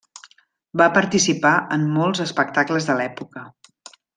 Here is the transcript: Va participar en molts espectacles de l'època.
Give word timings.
Va 0.81 0.87
participar 0.95 1.51
en 1.77 1.85
molts 1.99 2.25
espectacles 2.27 2.89
de 2.91 2.97
l'època. 3.03 3.45